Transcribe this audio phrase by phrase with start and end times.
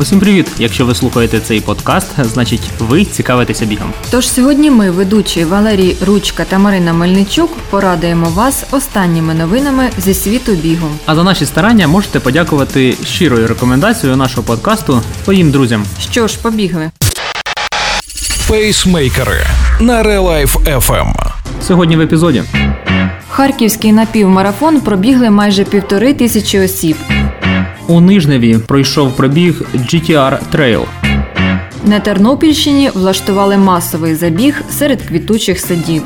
[0.00, 0.50] Усім привіт!
[0.58, 3.92] Якщо ви слухаєте цей подкаст, значить ви цікавитеся бігом.
[4.10, 10.52] Тож сьогодні ми, ведучі Валерій Ручка та Марина Мельничук, порадуємо вас останніми новинами зі світу
[10.52, 10.88] бігу.
[11.06, 15.84] А за наші старання можете подякувати щирою рекомендацією нашого подкасту своїм друзям.
[16.10, 16.90] Що ж, побігли.
[18.48, 19.46] Пейсмейкери
[19.80, 21.12] на Real FM.
[21.66, 22.42] Сьогодні в епізоді
[23.28, 26.96] Харківський напівмарафон пробігли майже півтори тисячі осіб.
[27.88, 30.84] У Нижневі пройшов пробіг GTR Trail.
[31.84, 36.02] На Тернопільщині влаштували масовий забіг серед квітучих садів.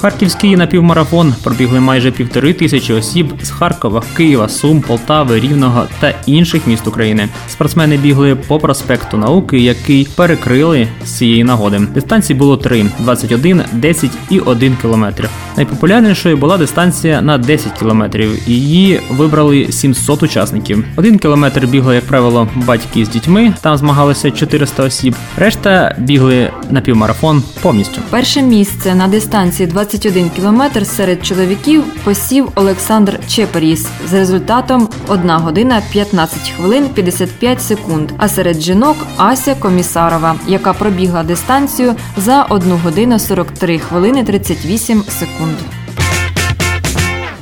[0.00, 6.66] Харківський напівмарафон пробігли майже півтори тисячі осіб з Харкова, Києва, Сум, Полтави, Рівного та інших
[6.66, 7.28] міст України.
[7.48, 11.80] Спортсмени бігли по проспекту науки, який перекрили з цієї нагоди.
[11.94, 15.28] Дистанцій було три: 21, 10 і 1 кілометр.
[15.56, 18.48] Найпопулярнішою була дистанція на 10 кілометрів.
[18.48, 20.84] Її вибрали 700 учасників.
[20.96, 23.54] Один кілометр бігли, як правило, батьки з дітьми.
[23.60, 25.14] Там змагалися 400 осіб.
[25.36, 28.00] Решта бігли напівмарафон повністю.
[28.10, 35.82] Перше місце на дистанції 21 кілометр серед чоловіків посів Олександр Чеперіс з результатом 1 година
[35.92, 38.12] 15 хвилин 55 секунд.
[38.18, 45.56] А серед жінок Ася Комісарова, яка пробігла дистанцію за 1 годину 43 хвилини 38 секунд.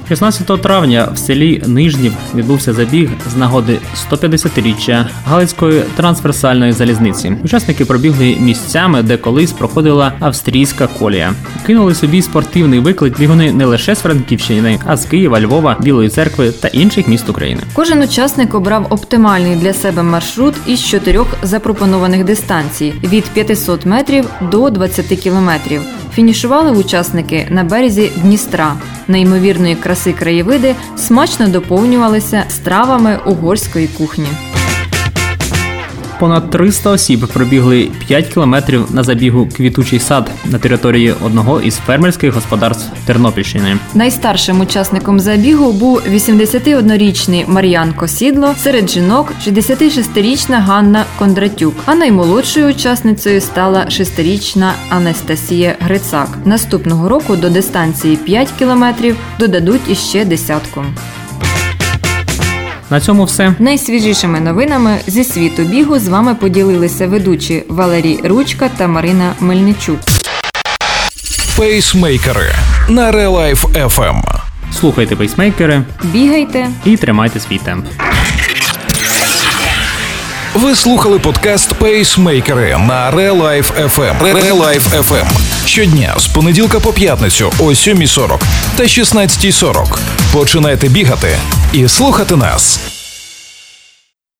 [0.08, 3.78] 16 травня в селі Нижнів відбувся забіг з нагоди
[4.10, 7.36] 150-річчя Галицької трансверсальної залізниці.
[7.44, 11.32] Учасники пробігли місцями, де колись проходила австрійська колія.
[11.66, 16.50] Кинули собі спортивний виклик бігуни не лише з Франківщини, а з Києва, Львова, Білої церкви
[16.50, 17.62] та інших міст України.
[17.74, 24.70] Кожен учасник обрав оптимальний для себе маршрут із чотирьох запропонованих дистанцій від 500 метрів до
[24.70, 25.80] 20 кілометрів.
[26.14, 28.76] Фінішували учасники на березі Дністра.
[29.08, 34.28] Неймовірної краси краєвиди смачно доповнювалися стравами угорської кухні.
[36.18, 42.34] Понад 300 осіб пробігли 5 кілометрів на забігу Квітучий сад на території одного із фермерських
[42.34, 43.76] господарств Тернопільщини.
[43.94, 53.40] Найстаршим учасником забігу був 81-річний Мар'ян Косідло, серед жінок 66-річна Ганна Кондратюк, а наймолодшою учасницею
[53.40, 56.28] стала 6-річна Анастасія Грицак.
[56.44, 60.84] Наступного року до дистанції 5 кілометрів додадуть іще десятку.
[62.90, 63.54] На цьому все.
[63.58, 69.98] Найсвіжішими новинами зі світу бігу з вами поділилися ведучі Валерій Ручка та Марина Мельничук.
[71.56, 72.52] Пейсмейкери
[72.88, 74.22] на Real Life FM.
[74.80, 76.68] Слухайте пейсмейкери Бігайте!
[76.84, 77.86] і тримайте свій темп.
[80.54, 84.34] Ви слухали подкаст Пейсмейкери на Real Life FM.
[84.34, 85.26] Real FM.
[85.66, 88.40] Щодня з понеділка по п'ятницю о 7.40
[88.76, 89.98] та 16.40.
[90.32, 91.28] Починайте бігати
[91.76, 92.80] і слухати нас.